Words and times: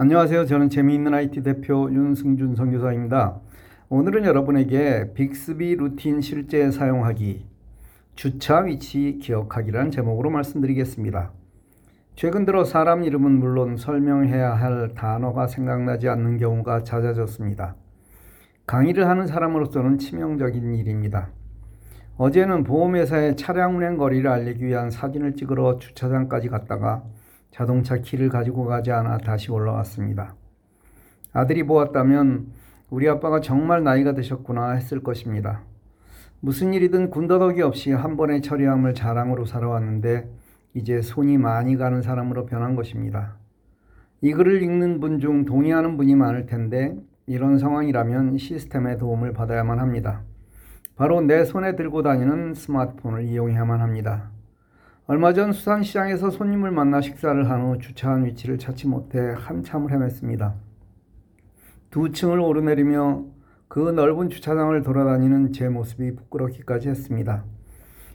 안녕하세요. 0.00 0.46
저는 0.46 0.70
재미있는 0.70 1.12
IT 1.12 1.42
대표 1.42 1.90
윤승준 1.90 2.54
선교사입니다. 2.54 3.40
오늘은 3.88 4.26
여러분에게 4.26 5.12
빅스비 5.12 5.74
루틴 5.74 6.20
실제 6.20 6.70
사용하기, 6.70 7.44
주차 8.14 8.58
위치 8.60 9.18
기억하기라는 9.20 9.90
제목으로 9.90 10.30
말씀드리겠습니다. 10.30 11.32
최근 12.14 12.44
들어 12.44 12.62
사람 12.62 13.02
이름은 13.02 13.40
물론 13.40 13.76
설명해야 13.76 14.54
할 14.54 14.94
단어가 14.94 15.48
생각나지 15.48 16.08
않는 16.08 16.38
경우가 16.38 16.84
잦아졌습니다. 16.84 17.74
강의를 18.68 19.08
하는 19.08 19.26
사람으로서는 19.26 19.98
치명적인 19.98 20.76
일입니다. 20.76 21.30
어제는 22.18 22.62
보험회사에 22.62 23.34
차량 23.34 23.76
운행 23.76 23.96
거리를 23.96 24.30
알리기 24.30 24.64
위한 24.64 24.92
사진을 24.92 25.34
찍으러 25.34 25.78
주차장까지 25.80 26.50
갔다가 26.50 27.02
자동차 27.50 27.96
키를 27.98 28.28
가지고 28.28 28.64
가지 28.64 28.90
않아 28.92 29.18
다시 29.18 29.50
올라왔습니다. 29.50 30.34
아들이 31.32 31.64
보았다면 31.64 32.46
우리 32.90 33.08
아빠가 33.08 33.40
정말 33.40 33.82
나이가 33.84 34.14
드셨구나 34.14 34.72
했을 34.72 35.02
것입니다. 35.02 35.62
무슨 36.40 36.72
일이든 36.72 37.10
군더더기 37.10 37.62
없이 37.62 37.92
한 37.92 38.16
번에 38.16 38.40
처리함을 38.40 38.94
자랑으로 38.94 39.44
살아왔는데 39.44 40.28
이제 40.74 41.00
손이 41.02 41.38
많이 41.38 41.76
가는 41.76 42.02
사람으로 42.02 42.46
변한 42.46 42.76
것입니다. 42.76 43.36
이 44.20 44.32
글을 44.32 44.62
읽는 44.62 45.00
분 45.00 45.20
중 45.20 45.44
동의하는 45.44 45.96
분이 45.96 46.14
많을 46.14 46.46
텐데 46.46 46.96
이런 47.26 47.58
상황이라면 47.58 48.38
시스템의 48.38 48.98
도움을 48.98 49.32
받아야만 49.32 49.78
합니다. 49.78 50.22
바로 50.96 51.20
내 51.20 51.44
손에 51.44 51.76
들고 51.76 52.02
다니는 52.02 52.54
스마트폰을 52.54 53.24
이용해야만 53.24 53.80
합니다. 53.80 54.30
얼마 55.10 55.32
전 55.32 55.52
수산시장에서 55.52 56.28
손님을 56.28 56.70
만나 56.70 57.00
식사를 57.00 57.48
한 57.48 57.62
후 57.62 57.78
주차한 57.78 58.26
위치를 58.26 58.58
찾지 58.58 58.88
못해 58.88 59.18
한참을 59.38 59.90
헤맸습니다. 59.90 60.52
두 61.88 62.12
층을 62.12 62.38
오르내리며 62.38 63.24
그 63.68 63.78
넓은 63.90 64.28
주차장을 64.28 64.82
돌아다니는 64.82 65.54
제 65.54 65.70
모습이 65.70 66.14
부끄럽기까지 66.14 66.90
했습니다. 66.90 67.42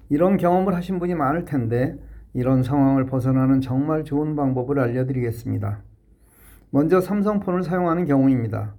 이런 0.09 0.37
경험을 0.37 0.75
하신 0.75 0.99
분이 0.99 1.15
많을 1.15 1.45
텐데 1.45 1.97
이런 2.35 2.61
상황을 2.61 3.07
벗어나는 3.07 3.61
정말 3.61 4.03
좋은 4.03 4.35
방법을 4.35 4.77
알려드리겠습니다. 4.77 5.81
먼저 6.69 7.01
삼성폰을 7.01 7.63
사용하는 7.63 8.05
경우입니다. 8.05 8.75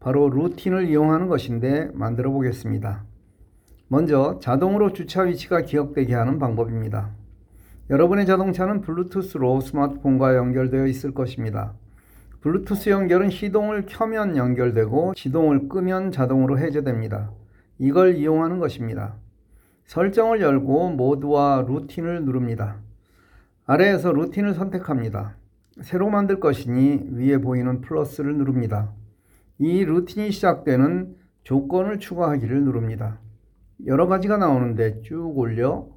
바로 0.00 0.28
루틴을 0.30 0.88
이용하는 0.88 1.28
것인데 1.28 1.90
만들어 1.94 2.32
보겠습니다. 2.32 3.04
먼저 3.86 4.40
자동으로 4.42 4.92
주차 4.92 5.22
위치가 5.22 5.60
기억되게 5.60 6.12
하는 6.16 6.40
방법입니다. 6.40 7.21
여러분의 7.92 8.24
자동차는 8.24 8.80
블루투스로 8.80 9.60
스마트폰과 9.60 10.34
연결되어 10.34 10.86
있을 10.86 11.12
것입니다. 11.12 11.74
블루투스 12.40 12.88
연결은 12.88 13.28
시동을 13.28 13.84
켜면 13.86 14.38
연결되고 14.38 15.12
시동을 15.14 15.68
끄면 15.68 16.10
자동으로 16.10 16.58
해제됩니다. 16.58 17.30
이걸 17.76 18.16
이용하는 18.16 18.60
것입니다. 18.60 19.16
설정을 19.84 20.40
열고 20.40 20.88
모드와 20.92 21.66
루틴을 21.68 22.24
누릅니다. 22.24 22.78
아래에서 23.66 24.10
루틴을 24.10 24.54
선택합니다. 24.54 25.36
새로 25.82 26.08
만들 26.08 26.40
것이니 26.40 27.10
위에 27.10 27.42
보이는 27.42 27.82
플러스를 27.82 28.38
누릅니다. 28.38 28.90
이 29.58 29.84
루틴이 29.84 30.30
시작되는 30.30 31.14
조건을 31.42 31.98
추가하기를 31.98 32.64
누릅니다. 32.64 33.18
여러 33.84 34.06
가지가 34.06 34.38
나오는데 34.38 35.02
쭉 35.02 35.36
올려 35.36 35.88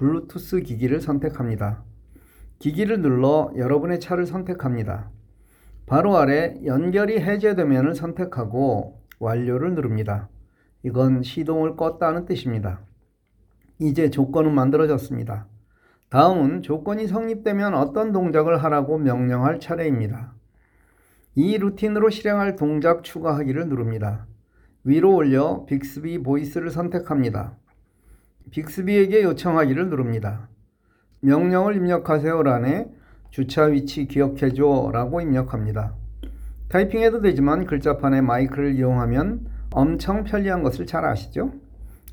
블루투스 0.00 0.62
기기를 0.62 1.02
선택합니다. 1.02 1.84
기기를 2.58 3.02
눌러 3.02 3.52
여러분의 3.54 4.00
차를 4.00 4.24
선택합니다. 4.24 5.10
바로 5.84 6.16
아래 6.16 6.58
연결이 6.64 7.20
해제되면을 7.20 7.94
선택하고 7.94 8.98
완료를 9.18 9.74
누릅니다. 9.74 10.30
이건 10.82 11.22
시동을 11.22 11.76
껐다는 11.76 12.24
뜻입니다. 12.24 12.80
이제 13.78 14.08
조건은 14.08 14.54
만들어졌습니다. 14.54 15.46
다음은 16.08 16.62
조건이 16.62 17.06
성립되면 17.06 17.74
어떤 17.74 18.12
동작을 18.12 18.64
하라고 18.64 18.96
명령할 18.96 19.60
차례입니다. 19.60 20.32
이 21.34 21.58
루틴으로 21.58 22.08
실행할 22.08 22.56
동작 22.56 23.04
추가하기를 23.04 23.68
누릅니다. 23.68 24.26
위로 24.82 25.14
올려 25.14 25.66
빅스비 25.66 26.22
보이스를 26.22 26.70
선택합니다. 26.70 27.58
빅스비에게 28.50 29.22
요청하기를 29.22 29.90
누릅니다. 29.90 30.48
명령을 31.20 31.76
입력하세요란에 31.76 32.88
주차 33.30 33.64
위치 33.64 34.06
기억해줘 34.06 34.90
라고 34.92 35.20
입력합니다. 35.20 35.94
타이핑해도 36.68 37.20
되지만 37.20 37.66
글자판에 37.66 38.20
마이크를 38.20 38.74
이용하면 38.74 39.46
엄청 39.72 40.24
편리한 40.24 40.62
것을 40.62 40.86
잘 40.86 41.04
아시죠? 41.04 41.52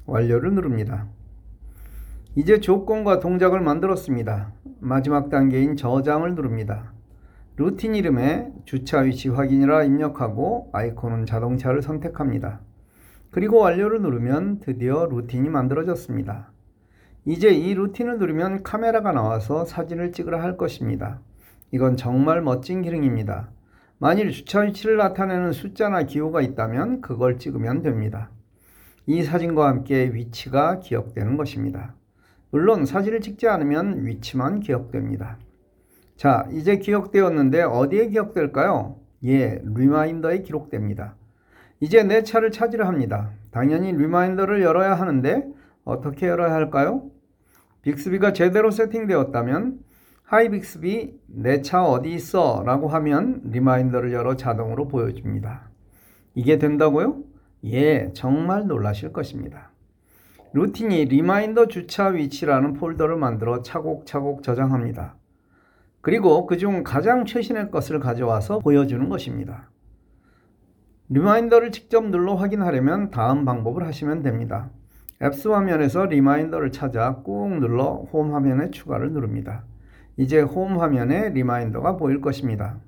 완료를 0.06 0.54
누릅니다. 0.54 1.08
이제 2.36 2.59
조건과 2.59 3.20
동작을 3.20 3.62
만들었습니다. 3.62 4.54
마지막 4.80 5.30
단계인 5.30 5.76
저장을 5.76 6.36
누릅니다. 6.36 6.94
루틴 7.56 7.96
이름에 7.96 8.52
주차 8.66 9.00
위치 9.00 9.30
확인이라 9.30 9.84
입력하고 9.86 10.70
아이콘은 10.74 11.26
자동차를 11.26 11.82
선택합니다. 11.82 12.62
그리고 13.38 13.59
완료를 13.59 14.02
누르면 14.02 14.62
드디어 14.62 15.06
루틴이 15.06 15.50
만들어졌습니다. 15.50 16.52
이제 17.24 17.50
이 17.50 17.75
루틴을 17.75 18.18
누르면 18.18 18.64
카메라가 18.64 19.12
나와서 19.12 19.64
사진을 19.64 20.12
찍으라 20.12 20.42
할 20.42 20.58
것입니다. 20.58 21.20
이건 21.70 21.97
정말 21.97 22.42
멋진 22.42 22.81
기능입니다. 22.81 23.52
만일 24.00 24.31
주차 24.31 24.62
위치를 24.62 24.97
나타내는 24.97 25.52
숫자나 25.52 26.08
기호가 26.08 26.42
있다면 26.42 27.02
그걸 27.02 27.38
찍으면 27.38 27.84
됩니다. 27.84 28.31
이 29.06 29.22
사진과 29.22 29.68
함께 29.68 30.09
위치가 30.12 30.80
기억되는 30.80 31.38
것입니다. 31.38 31.94
물론 32.50 32.88
사진을 32.88 33.22
찍지 33.22 33.47
않으면 33.47 34.03
위치만 34.03 34.62
기억됩니다. 34.62 35.38
자, 36.16 36.47
이제 36.52 36.80
기억되었는데 36.80 37.62
어디에 37.62 38.08
기억될까요? 38.08 38.96
예, 39.26 39.62
reminder에 39.63 40.41
기록됩니다. 40.42 41.14
이제 41.80 42.04
내 42.04 42.24
차를 42.24 42.52
찾으려 42.52 42.86
합니다. 42.86 43.32
당연히 43.52 43.92
reminder를 43.91 44.62
열어야 44.62 44.96
하는데 44.96 45.48
어떻게 45.84 46.28
열어야 46.28 46.54
할까요? 46.54 47.04
빅스비가 47.82 48.34
제대로 48.34 48.72
세팅되었다면 48.72 49.80
Hi 50.24 50.50
빅스비 50.50 51.20
내 51.28 51.62
차 51.62 51.86
어디 51.86 52.14
있어? 52.14 52.64
라고 52.66 52.88
하면 52.90 53.42
reminder를 53.46 54.12
열어 54.12 54.36
자동으로 54.36 54.88
보여줍니다. 54.88 55.70
이게 56.36 56.58
된다고요? 56.58 57.24
예, 57.66 58.12
정말 58.14 58.68
놀라실 58.68 59.14
것입니다. 59.14 59.72
루틴이 60.54 61.06
reminder 61.06 61.68
주차 61.68 62.08
위치라는 62.08 62.74
폴더를 62.74 63.16
만들어 63.16 63.62
차곡차곡 63.62 64.44
저장합니다. 64.44 65.16
그리고 66.02 66.46
그중 66.46 66.84
가장 66.84 67.26
최신의 67.26 67.72
것을 67.72 68.00
가져와서 68.00 68.59
보여주는 68.59 69.08
것입니다. 69.09 69.70
reminder를 71.09 71.72
직접 71.72 72.06
눌러 72.09 72.35
확인하려면 72.35 73.12
다음 73.12 73.45
방법을 73.45 73.85
하시면 73.85 74.23
됩니다. 74.23 74.69
apps 75.22 75.47
화면에서 75.47 76.06
reminder를 76.06 76.72
찾아 76.72 77.16
꾹 77.23 77.59
눌러 77.59 78.06
홈 78.12 78.34
화면에 78.34 78.72
추가를 78.72 79.13
누릅니다. 79.13 79.63
이제 80.17 80.41
홈 80.41 80.81
화면에 80.81 81.29
reminder가 81.30 81.96
보일 81.96 82.19
것입니다. 82.19 82.79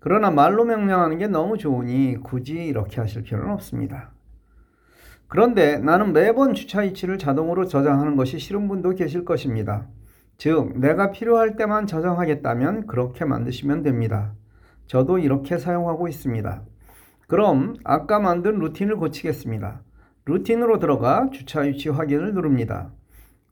그러나 0.00 0.30
말로 0.30 0.64
명령하는 0.64 1.18
게 1.18 1.28
너무 1.28 1.56
좋으니 1.56 2.16
굳이 2.22 2.64
이렇게 2.64 3.00
하실 3.00 3.22
필요는 3.22 3.52
없습니다. 3.52 4.10
그런데 5.28 5.78
나는 5.78 6.12
매번 6.12 6.52
주차 6.54 6.80
위치를 6.80 7.16
자동으로 7.18 7.66
저장하는 7.66 8.16
것이 8.16 8.38
싫은 8.38 8.68
분도 8.68 8.94
계실 8.94 9.24
것입니다. 9.24 9.86
즉, 10.36 10.78
내가 10.78 11.10
필요할 11.10 11.56
때만 11.56 11.86
저장하겠다면 11.86 12.86
그렇게 12.86 13.24
만드시면 13.24 13.82
됩니다. 13.82 14.34
저도 14.86 15.18
이렇게 15.18 15.58
사용하고 15.58 16.08
있습니다. 16.08 16.62
그럼 17.26 17.76
아까 17.82 18.20
만든 18.20 18.58
루틴을 18.60 18.96
고치겠습니다. 18.96 19.82
루틴으로 20.26 20.78
들어가 20.78 21.28
주차 21.32 21.60
위치 21.60 21.88
확인을 21.88 22.34
누릅니다. 22.34 22.92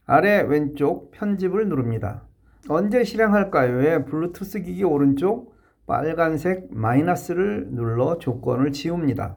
아래 0.06 0.42
왼쪽 0.42 1.10
편집을 1.10 1.68
누릅니다. 1.68 2.22
언제 2.68 3.04
실행할까요에 3.04 4.04
블루투스 4.04 4.62
기기 4.62 4.84
오른쪽 4.84 5.54
빨간색 5.86 6.68
마이너스를 6.70 7.68
눌러 7.70 8.18
조건을 8.18 8.72
지웁니다. 8.72 9.36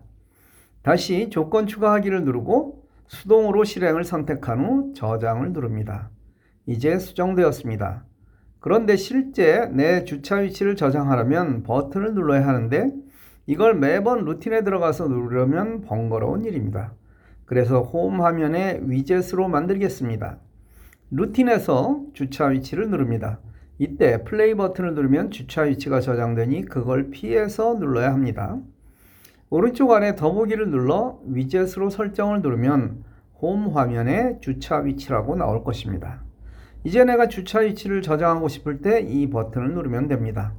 다시 0.84 1.30
조건 1.30 1.68
추가하기를 1.68 2.24
누르고 2.24 2.84
수동으로 3.08 3.64
실행을 3.64 4.04
선택한 4.04 4.60
후 4.60 4.94
저장을 4.96 5.52
누릅니다. 5.52 6.10
이제 6.66 7.00
수정되었습니다. 7.00 8.06
그런데 8.60 8.96
실제 8.96 9.66
내 9.74 10.04
주차 10.04 10.38
위치를 10.38 10.76
저장하려면 10.76 11.64
버튼을 11.64 12.14
눌러야 12.14 12.48
하는데 12.48 12.94
이걸 13.48 13.76
매번 13.76 14.26
루틴에 14.26 14.66
들어가서 14.66 15.08
누르려면 15.08 15.82
번거로운 15.82 16.44
일입니다. 16.44 16.94
그래서 17.46 17.82
홈 17.82 18.22
화면에 18.22 18.82
위젯으로 18.84 19.48
만들겠습니다. 19.48 20.38
루틴에서 21.12 22.02
주차 22.14 22.48
위치를 22.48 22.90
누릅니다. 22.90 23.40
이때 23.80 24.24
플레이 24.26 24.54
버튼을 24.54 24.96
누르면 24.96 25.32
주차 25.32 25.62
위치가 25.62 26.02
저장되니 26.02 26.66
그걸 26.66 27.10
피해서 27.10 27.76
눌러야 27.76 28.12
합니다. 28.12 28.60
오른쪽 29.50 29.92
아래 29.94 30.18
더보기를 30.18 30.70
눌러 30.70 31.18
위젯으로 31.26 31.90
설정을 31.90 32.42
누르면 32.42 33.06
홈 33.40 33.70
화면에 33.70 34.40
주차 34.42 34.80
위치라고 34.80 35.38
나올 35.38 35.64
것입니다. 35.64 36.22
이제 36.84 37.06
내가 37.06 37.30
주차 37.30 37.60
위치를 37.60 38.02
저장하고 38.02 38.50
싶을 38.50 38.82
때 38.82 39.02
이 39.02 39.30
버튼을 39.30 39.74
누르면 39.74 40.10
됩니다. 40.10 40.54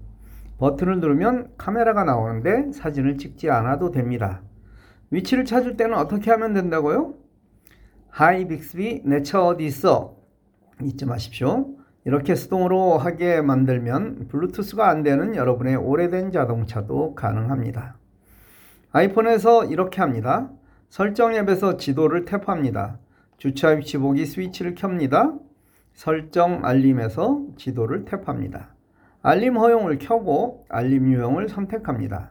버튼을 0.58 1.00
누르면 1.00 1.52
카메라가 1.56 2.04
나오는데 2.04 2.72
사진을 2.72 3.16
찍지 3.18 3.50
않아도 3.50 3.90
됩니다. 3.90 4.42
위치를 5.10 5.44
찾을 5.44 5.76
때는 5.76 5.96
어떻게 5.96 6.30
하면 6.30 6.52
된다고요? 6.52 7.14
Hi 8.10 8.46
빅스비 8.48 9.02
내 9.04 9.22
차 9.22 9.44
어디 9.44 9.64
있어? 9.66 10.16
잊지 10.82 11.06
마십시오. 11.06 11.74
이렇게 12.04 12.34
수동으로 12.34 12.98
하게 12.98 13.40
만들면 13.40 14.28
블루투스가 14.28 14.88
안 14.88 15.02
되는 15.02 15.34
여러분의 15.34 15.76
오래된 15.76 16.32
자동차도 16.32 17.14
가능합니다. 17.14 17.96
아이폰에서 18.92 19.66
이렇게 19.66 20.00
합니다. 20.00 20.50
설정 20.88 21.34
앱에서 21.34 21.76
지도를 21.76 22.24
탭합니다. 22.24 22.96
주차 23.36 23.68
위치 23.68 23.98
보기 23.98 24.24
스위치를 24.24 24.74
켭니다. 24.74 25.34
설정 25.92 26.64
알림에서 26.64 27.44
지도를 27.56 28.04
탭합니다. 28.04 28.77
알림 29.28 29.58
허용을 29.58 29.98
켜고 29.98 30.64
알림 30.70 31.12
유형을 31.12 31.50
선택합니다. 31.50 32.30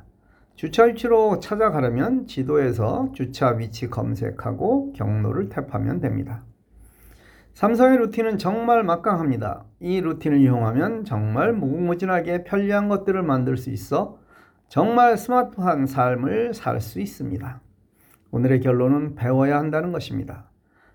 주차 0.56 0.86
위치로 0.86 1.40
찾아가려면 1.40 2.26
지도에서 2.26 3.12
주차 3.14 3.50
위치 3.50 3.88
검색하고 3.88 4.94
경로를 4.94 5.48
탭하면 5.50 6.02
됩니다. 6.02 6.44
삼성의 7.54 8.00
루틴은 8.00 8.40
정말 8.40 8.82
막강합니다. 8.82 9.66
이 9.80 10.02
루틴을 10.02 10.40
이용하면 10.40 11.06
정말 11.06 11.54
무궁무진하게 11.54 12.46
편리한 12.46 12.90
것들을 12.90 13.22
만들 13.22 13.58
수 13.58 13.70
있어 13.70 14.18
정말 14.68 15.20
스마트한 15.20 15.86
삶을 15.86 16.56
살 16.56 16.82
수 16.82 17.00
있습니다. 17.00 17.62
오늘의 18.32 18.60
결론은 18.62 19.14
배워야 19.14 19.60
한다는 19.60 19.92
것입니다. 19.92 20.50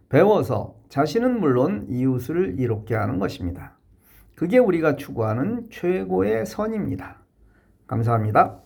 배워서 0.09 0.75
자신은 0.89 1.39
물론 1.39 1.87
이웃을 1.89 2.59
이롭게 2.59 2.97
하는 2.97 3.21
것입니다. 3.21 3.77
그게 4.35 4.59
우리가 4.59 4.97
추구하는 4.97 5.69
최고의 5.71 6.47
선입니다. 6.47 7.19
감사합니다. 7.87 8.61